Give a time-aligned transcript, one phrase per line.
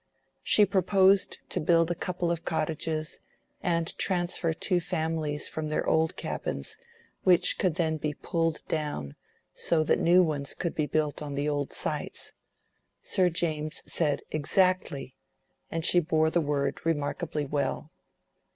[0.41, 3.19] She proposed to build a couple of cottages,
[3.61, 6.79] and transfer two families from their old cabins,
[7.21, 9.13] which could then be pulled down,
[9.53, 12.33] so that new ones could be built on the old sites.
[12.99, 15.13] Sir James said "Exactly,"
[15.69, 17.91] and she bore the word remarkably well.